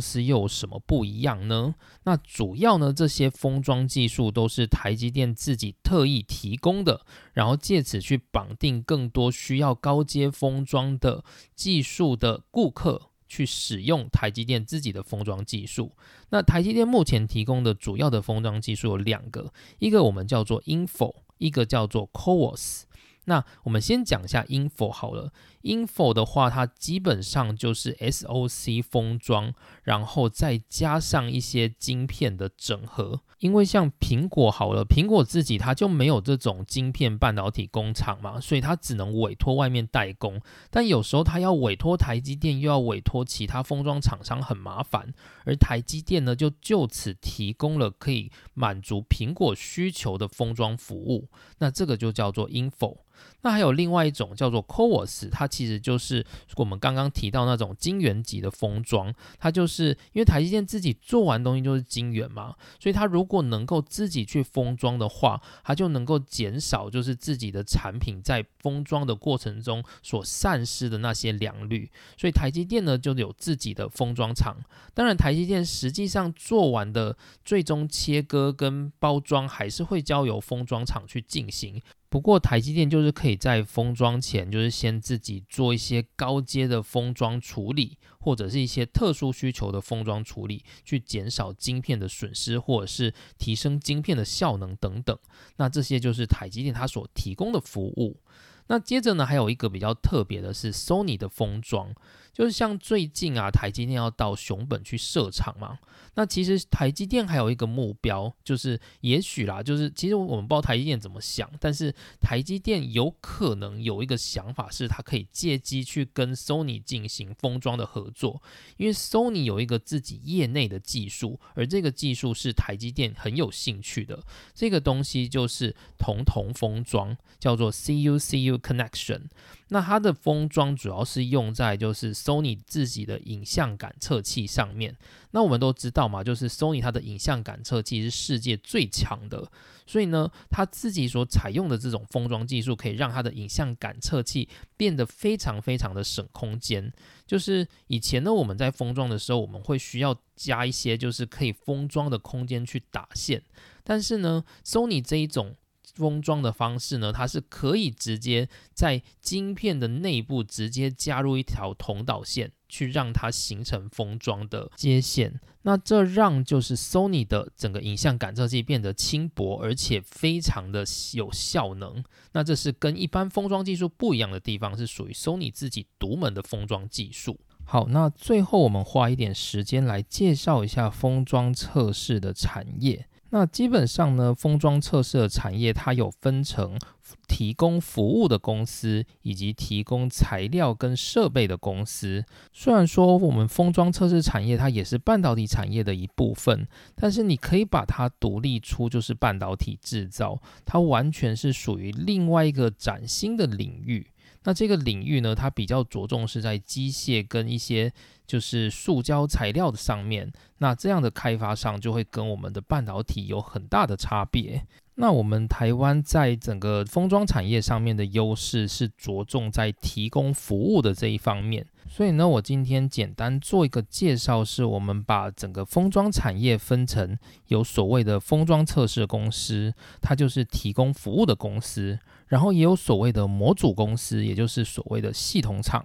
[0.00, 1.74] 司又有什么不一样呢？
[2.04, 11.24] 那主要呢，这些封装技术都是台积电自己特意提供的，然后借此去绑定更多需要高阶封装的
[11.56, 13.10] 技术的顾客。
[13.34, 15.90] 去使用台积电自己的封装技术。
[16.30, 22.82] 那台积电目前提供的主要的封装技术有两个，一个我们叫做 Info，一个叫做 CoWoS。
[23.24, 25.32] 那我们先讲一下 Info 好了。
[25.64, 33.22] Info 的话，它基本上就是 SOC 封装，然后再加上一些晶片的整合。
[33.38, 40.40] 因为像苹果好了，苹果自己它就没有这种晶片半导体工厂嘛，所以它只能委托外面代工。
[40.70, 45.12] 但有时候它要委托台积电，又要委托其他封装厂商，很麻烦。
[45.44, 51.28] 而台积电呢，就就此提供了可以满足苹果需求的封装服务。
[51.58, 52.98] 那这个就叫做 Info。
[53.44, 56.24] 那还有另外一种叫做 CoWoS，它其实就是
[56.56, 59.14] 我们刚刚提到那种晶圆级的封装。
[59.38, 71.90] 它就是因为台积电自己做完东西就是晶圆嘛，所以它如果能够自己去封装的话，它就能够减少就是自己的产品在封装的过程中所散失的那些良率。
[72.16, 74.56] 所以台积电呢就有自己的封装厂。
[74.94, 81.82] 当然，台积电实际上做完的最终切割跟包装还是会交由封装厂去进行。
[82.14, 95.18] 不过台积电就是可以在封装前，就是先自己做一些高阶的封装处理，或者是一些特殊需求的封装处理，去减少晶片的损失，或者是提升晶片的效能等等。
[95.56, 98.20] 那这些就是台积电它所提供的服务。
[98.68, 101.92] 那接着呢，还有一个比较特别的是 Sony 的封装。
[102.34, 105.78] 就是像最近啊，台积电要到熊本去设厂嘛。
[106.16, 118.40] 那其实台积电还有一个目标，就是也许啦，就是其实我们不知道台积电怎么想，但是台积电有可能有一个想法，是它可以借机去跟 Sony 进行封装的合作，
[118.76, 124.22] 因为 Sony 有一个自己业内的技术，而这个技术是台积电很有兴趣的。
[124.54, 129.22] 这个东西就是同同封装，叫做 CU-CU Connection。
[129.68, 134.96] 那它的封装主要是用在就是 Sony 自己的影像感测器上面。
[135.30, 139.50] 那我们都知道嘛，就是 Sony 它的影像感测器是世界最强的，
[139.86, 146.92] 所以呢，它自己所采用的这种封装技术，可以让它的影像感测器变得非常非常的省空间。
[147.26, 153.42] 就是以前呢，我们在封装的时候，我们会需要加一些就是可以封装的空间去打线，
[153.82, 155.56] 但是呢，Sony 这一种。
[155.94, 165.40] 封装的方式呢，它是可以直接在晶片的内部直接加入一条同导线，去让它形成封装的接线。
[165.62, 172.04] 那这让就是 Sony 的整个影像感测器变得轻薄，而且非常的有效能。
[172.32, 177.38] 那这是跟一般封装技术不一样的地方，是属于 Sony 自己独门的封装技术。
[177.64, 183.08] 好，那最后我们花一点时间来介绍一下封装测试的产业。
[183.34, 186.78] 那基本上呢，封装测试的产业它有分成
[187.26, 192.24] 提供服务的公司以及提供材料跟设备的公司。
[192.52, 204.06] 虽然说我们封装测试产业它也是半导体产业的一部分，但是你可以把它独立出就是半导体制造，它完全是属于另外一个崭新的领域。
[204.44, 207.92] 那这个领域呢，它比较着重是在机械跟一些
[208.26, 210.32] 就是塑胶材料的上面。
[210.58, 214.66] 那这样的开发商就会跟我们的半导体有很大的差别。
[214.96, 221.66] 那我们台湾在整个封装产业上面的优势是着重在提供服务的这一方面。
[221.88, 231.98] 所以呢，我今天简单做一个介绍，是我们把整个封装产业分成有所谓的封装测试公司，它就是提供服务的公司。
[232.28, 235.84] 然后也有所谓的模组公司，也就是所谓的系统厂，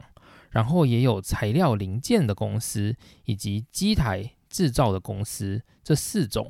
[0.50, 6.50] 然后也有材料零件的公司，以及机台制造的公司，这四种。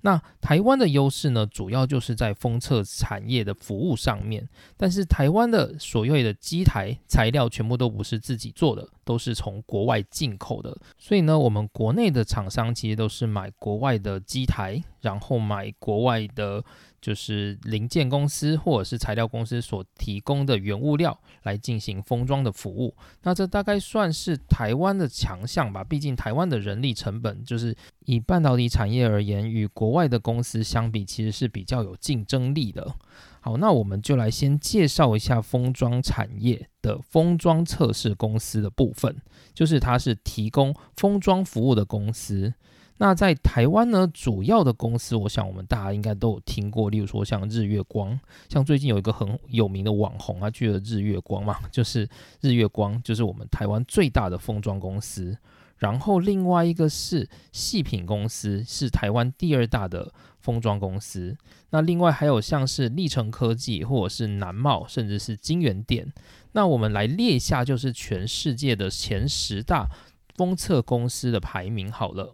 [0.00, 4.46] 那台湾的优势呢，主要就是在封测产业的服务上面。
[4.76, 10.76] 但是台湾的所谓的机台材料全部都不是自己做的，都是从国外进口的。
[10.98, 16.62] 所以呢，我们国内的厂商其实都是买国外的机台，然后买国外的。
[17.04, 25.84] 就是零件公司或者是材料公司所提供的原物料来进行封装的服务，那这大概算是台湾的强项吧。
[25.84, 32.94] 毕竟台湾的人力成本就是以半导体产业而言，与国外的公司相比，其实是比较有竞争力的。
[33.42, 39.14] 好，那我们就来先介绍一下封装产业的封装测试公司的部分，
[39.52, 42.54] 就是它是提供封装服务的公司。
[42.98, 52.08] 那在台湾呢，主要的公司，我想我们大家应该都有听过，例如说像日月光，像最近有一个很有名的网红啊，去了日月光嘛， 就是
[52.40, 55.36] 日月光，就是我们台湾最大的封装公司。
[55.76, 61.36] 然后另外一个是细品公司，是台湾第二大的封装公司。
[61.70, 66.10] 那另外还有像是历程科技，或者是南茂，甚至是金源店。
[66.52, 69.88] 那我们来列一下，就是全世界的前十大
[70.36, 72.32] 封测公司的排名好了。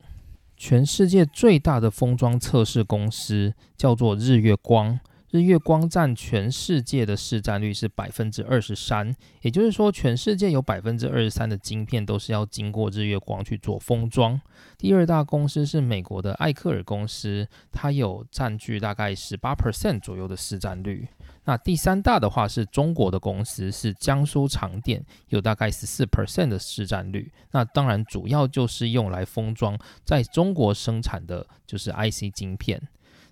[0.61, 14.39] 全世界最大的封装测试公司叫做日月光，日月光占全世界的市占率是百分之二十三，也就是说，全世界有百分之二十三的晶片都是要经过日月光去做封装。
[14.77, 21.09] 第二大公司是美国的艾克尔公司，它有占据大概十八 percent 左右的市占率。
[21.45, 27.33] 那第三大的话是中国的公司，是江苏长电，有大概十四 percent 的市占率。
[27.51, 32.81] 那当然主要就是用来封装在中国生产的就是 IC 晶片。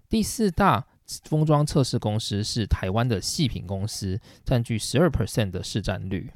[0.09, 0.87] 第四大
[1.25, 6.31] 封装测试公司是台湾的细品公司，占据十二 percent 的市占率。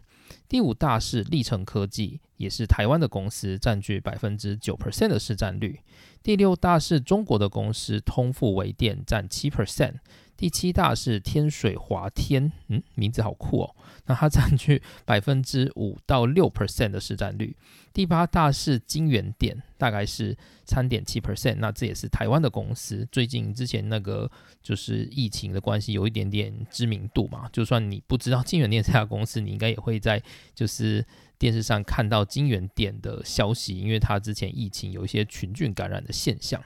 [0.49, 5.81] 第五大是历程科技，也是台湾的公司，占据百分之九 percent 的市占率。
[6.23, 9.95] 第六大是中国的公司通富微电，占七 percent。
[10.43, 13.77] 第七大是天水华天，嗯，名字好酷哦。
[14.07, 17.57] 那它占据百分之五到六 percent 的市占率。
[17.93, 21.59] 第八大是金源店，大概是三点七 percent。
[21.61, 23.07] 那这也是台湾的公司。
[23.13, 24.29] 最近之前那个
[24.61, 27.49] 就是疫情的关系，有一点点知名度嘛。
[27.53, 30.21] 就算你不知道金源店这家公司，你应该也会在
[30.57, 31.07] 就是
[31.39, 36.61] 电视上看到金源店的消息，因为它之前疫情有一些群聚感染的现象。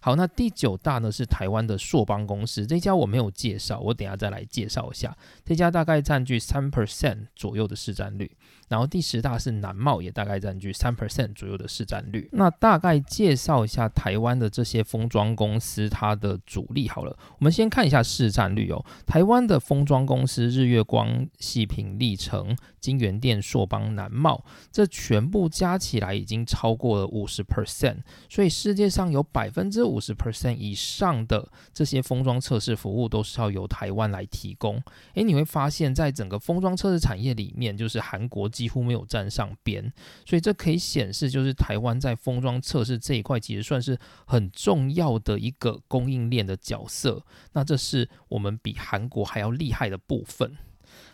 [0.00, 5.16] 好，那第九大呢是台湾的硕邦公司，这家我没有介绍，我等下再来介绍一下。
[5.44, 8.30] 这家大概占据三 percent 左右的市占率。
[8.68, 12.28] 然后第十大是南茂，也大概占据三 percent 左右的市占率。
[12.32, 17.16] 那大概介绍一下台湾的这些封装公司，它的主力好了。
[17.38, 18.84] 我们先看一下市占率哦。
[19.06, 27.96] 台湾的封装公司日月光、细品、历程、金源电、硕邦、南茂，这全部加起来已经超过了五十 percent。
[28.28, 34.82] 所以世界上有百分之五十 percent 以上的这些封装测试服务都是要由台湾来提供。
[35.14, 38.46] 诶，你会发现在整个封装测试产业里面，就是韩国。
[38.58, 39.92] 几乎没有站上边，
[40.26, 43.96] 所以这可以显示，就是台湾在封装测试这一块，其实算是
[44.26, 47.24] 很重要的一个供应链的角色。
[47.52, 50.56] 那这是我们比韩国还要厉害的部分。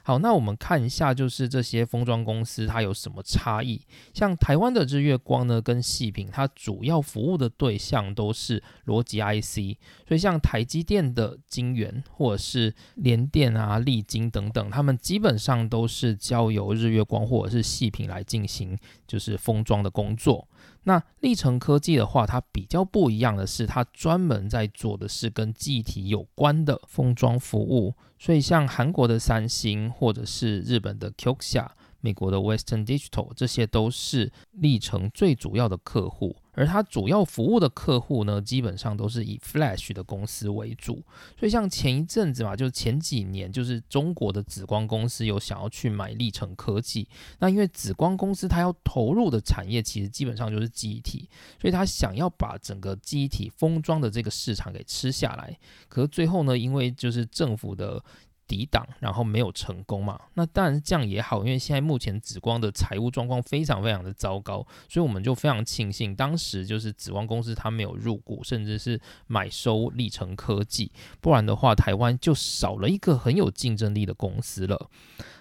[0.07, 3.81] 好，那我们看一下，就是这些封装公司它有什么差异。
[4.13, 18.77] 像台湾的日月光呢，跟细品，它主要服务的对象都是逻辑 IC，所以像台积电的晶圆或者是联电啊、力晶等等，他们基本上都是交由日月光或者是细品来进行，
[19.07, 20.47] 就是封装的工作。
[20.85, 27.95] 那历程科技的话，它比较不一样的是，它专门在做的是跟记忆体有关的封装服务。
[28.18, 31.68] 所以像韩国的三星，或者是日本的 Qxia。
[32.05, 41.03] 美国的 Western Digital，这些都是历程最主要的客户，而它主要服务的客户呢，基本上都是以 Flash 的公司为主。
[41.41, 51.27] 所以像前一阵子嘛，就是前几年，就是中国的紫光公司有想要去买历程科技，那因为紫光公司它要投入的产业其实基本上就是记忆体，
[51.59, 55.59] 所以他想要把整个记忆体封装的这个市场给吃下来。
[55.89, 58.05] 可是最后呢，因为就是政府的
[58.47, 60.20] 抵挡，然后没有成功嘛？
[60.34, 74.90] 那当然这样也好，因为现在目前紫光的财务状况非常非常的糟糕，所以我们就非常庆幸当时就是紫光公司它没有入股，甚至是买收历程科技，不然的话台湾就少了一个很有竞争力的公司了。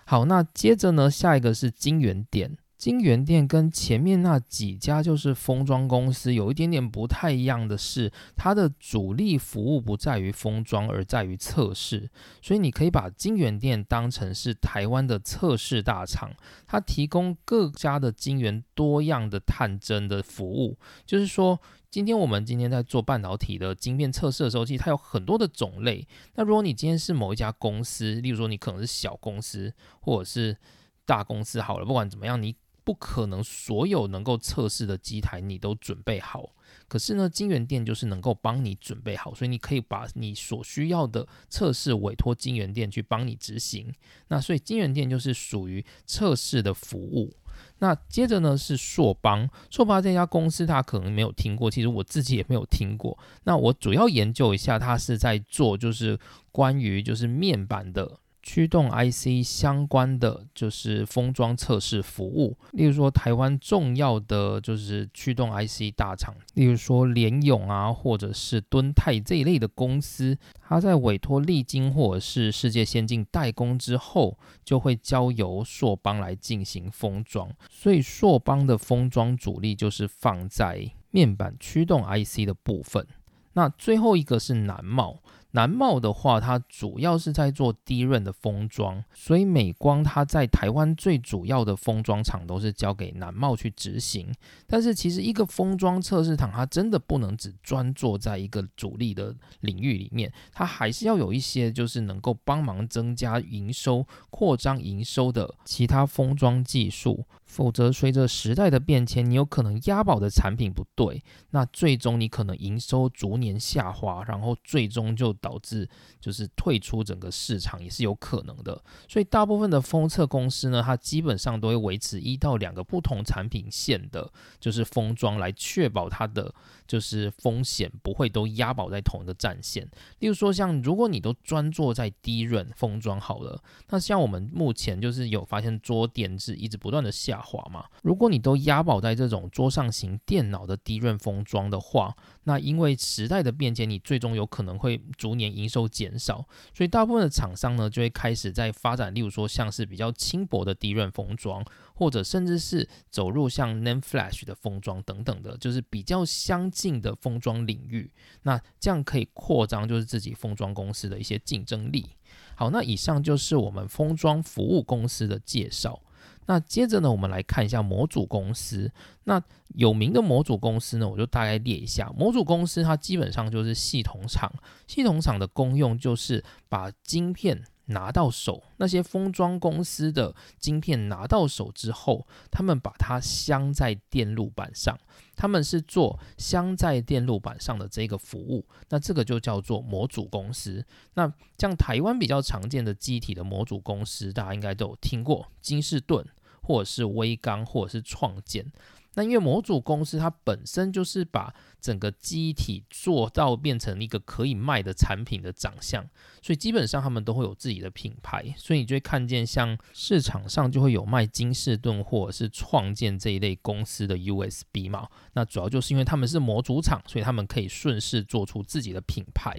[0.05, 2.57] 好，那接着呢，下一个是金源点。
[2.84, 12.09] 金源店跟前面那几家就是封装公司有一点点不太一样的是，它的主力服务不在于封装，而在于测试。
[12.41, 16.34] 所以你可以把金源店当成是台湾的测试大厂，
[16.67, 20.77] 它提供各家的晶圆多样的探针的服务。
[21.05, 21.57] 就是说，
[21.89, 26.05] 今天我们今天在做半导体的晶片测试的时候，其实它有很多的种类。
[26.36, 30.57] 那如果你今天是某一家公司，例如说你可能是小公司或者是
[31.05, 32.53] 大公司，好了，不管怎么样，你
[32.84, 36.49] 不可能所有能够测试的机台你都准备好，
[36.88, 43.93] 可是呢，金源店就是能够帮你准备好，所以你可以把你所需要的测试委托金源店去帮你执行。
[44.27, 47.34] 那所以金源店就是属于测试的服务。
[47.79, 53.17] 那接着呢是硕邦，硕邦这家公司他可能没有听过，其实我自己也没有听过。
[53.43, 56.19] 那我主要研究一下，他是在做就是
[56.51, 58.19] 关于就是面板的。
[58.43, 83.07] 驱动 IC 相关的就是封装测试服务，例如说台湾重要的就是驱动 IC 大厂，例如说联咏啊，或者是敦泰这一类的公司，它在委托利晶或者是世界先进代工之后，就会交由硕邦来进行封装，所以硕邦的封装主力就是放在面板驱动 IC 的部分。
[83.53, 85.19] 那最后一个是南茂。
[85.55, 94.33] 南茂的话，它主要是在做低润的封装，所以美光它在台湾最主要的封装厂都是交给南茂去执行。
[94.65, 107.23] 但是其实一个封装测试厂，它真的不能只专做在一个主力的领域里面，它还是要有一些就是能够帮忙增加营收、扩张营收的其他封装技术。
[107.53, 115.87] 否则，随着时代的变迁，你有可能押宝的产品不对，那最终你可能营收逐年下滑，然后最终就导致
[116.19, 118.81] 就是退出整个市场也是有可能的。
[119.07, 126.51] 所以，大部分的封测公司呢，它基本上都会维持一到两个不同产品线的，就是封装来确保它的。
[126.93, 129.83] 就是风险不会都押宝在同一个战线，
[130.19, 137.85] 例如说像如果你都专做在低润封装好了，那像我们目前就是有发现桌垫是一直不断的下滑嘛。
[138.03, 151.65] 如果你都押宝在这种桌上型电脑的低润封装的话，那因为时代的变迁，你最终有可能会逐年营收减少，所以大部分的厂商呢就会开始在发展，例如说像是比较轻薄的低润封装。
[151.93, 162.09] 或者甚至是走入像 Name Flash 的封装等等的，就是比较相近的封装领域，那这样可以扩张就是自己封装公司的一些竞争力。
[162.55, 166.01] 好，那以上就是我们封装服务公司的介绍。
[166.45, 168.91] 那接着呢，我们来看一下模组公司。
[169.23, 169.41] 那
[169.75, 172.11] 有名的模组公司呢，我就大概列一下。
[172.17, 174.51] 模组公司它基本上就是系统厂，
[174.85, 177.63] 系统厂的功用就是把晶片。
[177.88, 184.97] 拿到手，那些封装公司的晶片拿到手之后，他们把它镶在电路板上，
[185.36, 190.86] 他们是做镶在电路板上的这个服务，那这个就叫做模组公司。
[191.15, 196.25] 那像台湾比较常见的机体的模组公司，大家应该都有听过，金士顿
[196.61, 198.71] 或者是微刚或者是创建。
[199.16, 206.03] 那因为模组公司它本身就是把整个机体做到变成一个可以卖的产品的长相，
[206.41, 215.07] 所以基本上他们都会有自己的品牌，所以你就会看见像市场上就会有卖金士顿或者是创建这一类公司的 USB 嘛。
[215.34, 219.55] 那主要就是因为他们是模组厂，所以他们可以顺势做出自己的品牌。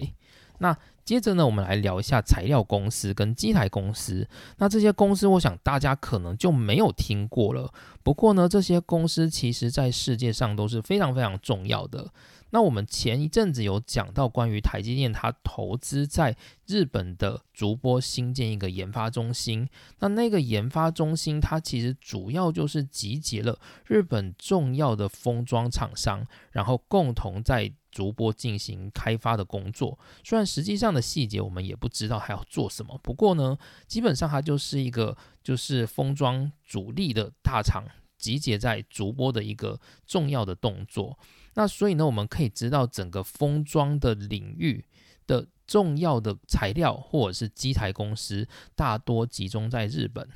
[0.59, 4.27] 那接着呢，我们来聊一下材料公司跟机台公司。
[4.57, 7.71] 那这些公司，我想大家可能就没有听过了。
[8.01, 12.11] 不过呢，这些公司其实在世界上都是非常非常重要的。
[12.49, 16.35] 那我们前一阵子有讲到关于台积电，它投资在
[16.65, 19.67] 日本的竹波新建一个研发中心。
[19.99, 29.97] 那那个研发中心，它其实主要就是集结了日本重要的封装厂商，然后共同在逐波进行开发的工作。
[30.21, 37.85] 虽然实际上的细节我们也不知道还要做什么，不过呢，基本上它就是一个就是封装主力的大厂
[38.17, 41.17] 集结在逐波的一个重要的动作。
[41.53, 44.83] 那所以呢，我们可以知道整个封装的领域
[45.25, 50.27] 的重要的材料或者是机台公司大多集中在日本。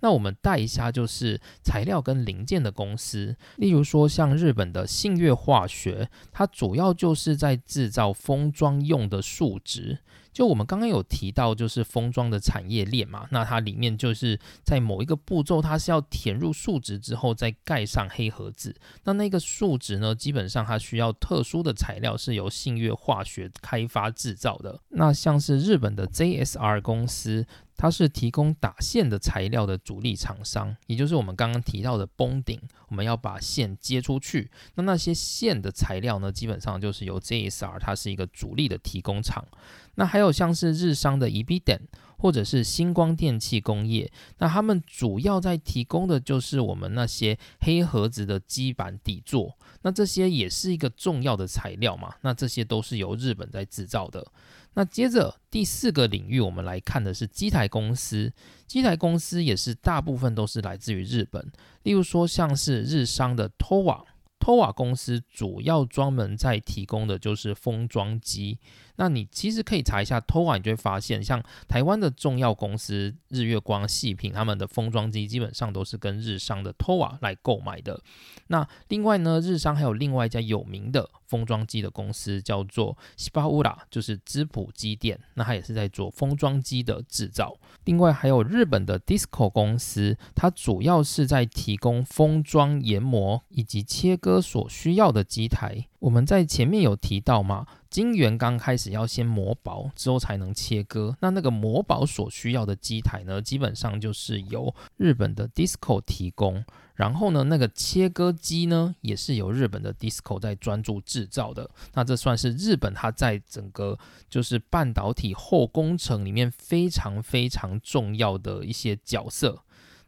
[0.00, 9.98] 那我们带一下就是材料跟零件的公司，例如说像日本的信越化学，它主要就是在制造封装用的树脂。
[10.32, 18.76] 就我们刚刚有提到，就是封装的产业链嘛，那它里面就是在某一个步骤，它是要填入树脂之后再盖上黑盒子。
[19.04, 24.78] 那那个树脂呢，基本上它需要特殊的材料，是由信越化学开发制造的。
[24.90, 27.46] 那像是日本的 JSR 公司。
[27.76, 34.50] 它是提供打线的材料的主力厂商，也就是我们刚刚提到的崩顶，我们要把线接出去。
[34.74, 39.44] 那那些线的材料呢，基本上就是由 JSR，它是一个主力的提供厂。
[39.96, 41.80] 那还有像是日商的 EBD，
[42.18, 49.56] 或者是星光电器工业，那他们主要在提供的就是我们那些黑盒子的基板底座。
[49.82, 52.14] 那这些也是一个重要的材料嘛？
[52.22, 54.26] 那这些都是由日本在制造的。
[54.76, 58.30] 那接着第四个领域，我们来看的是机台公司。
[58.66, 61.50] 机台公司也是大部分都是来自于日本，
[61.84, 68.58] 例如说像是日商的 TOWA，TOWA 公司主要专门在提供的就是封装机。
[68.96, 78.00] 那你其实可以查一下 TOWA，你就会发现，像台湾的重要公司日月光、细品，他们的封装机基本上都是跟日商的 TOWA 来购买的。
[78.48, 87.56] 那另外呢，日商还有另外一家有名的封装机的公司，叫做西巴乌拉，就是滋普机电，那它也是在做封装机的制造。
[87.84, 95.86] 另外还有日本的 DISCO 公司，它主要是在提供封装研磨以及切割所需要的机台。
[95.98, 97.66] 我们在前面有提到嘛，
[97.96, 101.16] 晶圆刚开始要先磨薄，之后才能切割。
[101.18, 106.62] 那那个磨薄所需要的机台呢，基本上就是由日本的 DISCO 提供。
[106.94, 111.70] 然后呢，那个切割机呢，也是由日本的 DISCO 在专注制造的。
[111.94, 119.62] 那这算是日本它在整个就是半导体后工程里面非常非常重要的一些角色。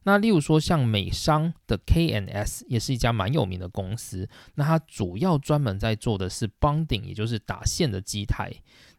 [0.09, 8.51] 那例如说像美商的 KNS 也是一家蛮有名的公司，那它主要专门在做的是 bonding，也就是打线的机台。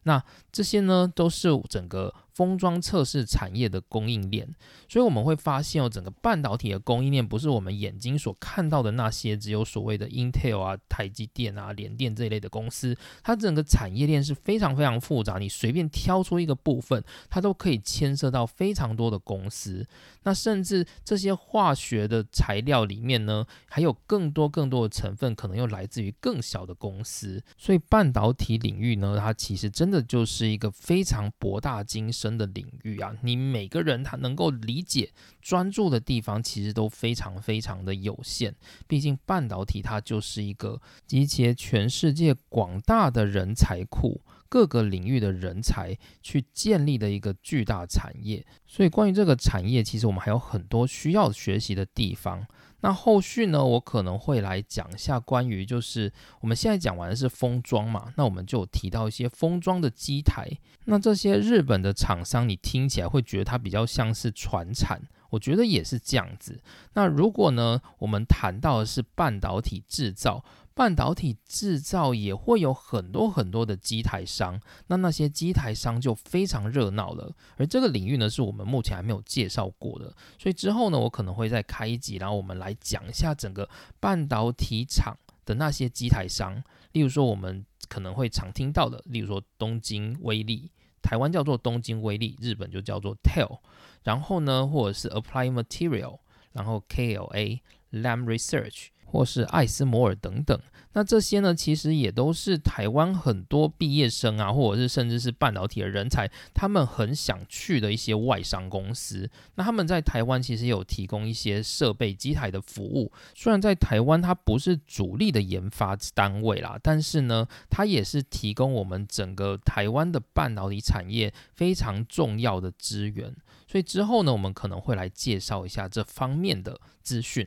[0.04, 2.14] 那这些呢，都是整个。
[2.40, 4.48] 封装测试产业的供应链，
[4.88, 19.86] 所以我们会发现哦，整个半导体的供应链不是我们眼睛所看到的那些只有所谓的 Intel 啊、台积电啊、联电这一类的公司，它整个产业链是非常非常复杂，你随便挑出一个部分，它都可以牵涉到非常多的公司。
[20.22, 27.44] 那甚至这些化学的材料里面呢，还有更多更多的成分，可能又来自于更小的公司。
[27.58, 32.29] 所以半导体领域呢，它其实真的就是一个非常博大精深。
[32.36, 38.54] 的领域啊，你每个人他能够理解、专注的地方，其实都非常非常的有限。
[38.86, 48.44] 毕竟半导体它就是一个集结全世界广大的人才库、各个领域的人才去建立的一个巨大产业。
[48.66, 52.46] 所以关于这个产业，其实我们还有很多需要学习的地方。
[52.82, 60.48] 那后续呢，我可能会来讲一下关于，就是我们现在讲完的是封装嘛，那我们就提到一些封装的机台。
[60.86, 65.02] 那这些日本的厂商，你听起来会觉得它比较像是传产。
[65.30, 66.60] 我觉得也是这样子。
[66.94, 70.42] 那如果呢，我们谈到的是半导体制造，
[70.74, 77.34] 半导体制造也会有很多很多的机台商，那那些机台商就非常热闹了。
[77.56, 83.68] 而这个领域呢，是我们目前还没有介绍过的，所以之后呢，我可能会再开一集，然后我们来讲一下整个
[83.98, 86.62] 半导体厂的那些机台商，
[86.92, 90.70] 例如说我们可能会常听到的，例如说东京威力。
[91.02, 93.58] 台湾叫做东京威力，日本就叫做 TEL，
[94.04, 96.18] 然后呢，或者是 Applied Material，
[96.52, 97.60] 然后 KLA、
[97.90, 98.88] Lam Research。
[99.10, 100.58] 或是艾斯摩尔等等，
[100.92, 109.28] 那这些呢，其实也都是台湾很多毕业生啊，或者是甚至是半导体的人才，他们很想去的一些外商公司。
[109.56, 123.34] 那他们在台湾其实有提供一些设备机台的服务，虽然在台湾它不是主力的研发单位啦，但是呢，它也是提供我们整个台湾的半导体产业非常重要的资源。
[123.66, 127.46] 所以之后呢，我们可能会来介绍一下这方面的资讯。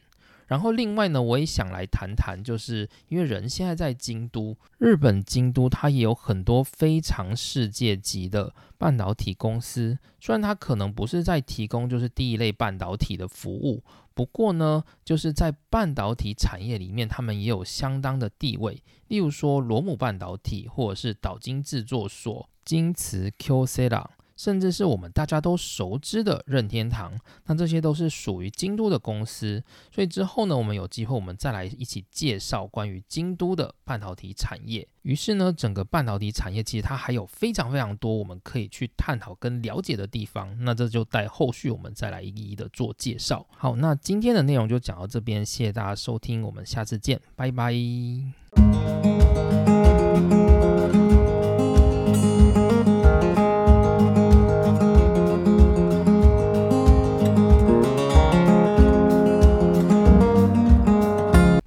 [0.53, 9.97] 然后另外呢，我也想来谈谈，就是因为人现在在京都，日本京都，它也有很多非常世界级的半导体公司。
[10.19, 13.83] 虽然它可能不是在提供就是第一类半导体的服务，
[14.13, 18.83] 不过呢，就是在半导体产业里面，他们也有相当的地位。
[19.07, 24.07] 例如说罗姆半导体，或者是岛津制作所、京瓷 Q C 啦。
[24.35, 29.63] 甚至是我们大家都熟知的任天堂，那这些都是属于京都的公司。
[29.93, 34.87] 所以之后呢，我们有机会我们再来一起介绍关于京都的半导体产业。
[35.03, 40.55] 于是呢，整个半导体产业其实它还有非常非常多我们可以去探讨跟了解的地方。
[40.63, 43.45] 那这就待后续我们再来一一的做介绍。
[43.49, 49.12] 好，那今天的内容就讲到这边，谢谢大家收听，我们下次见，拜拜。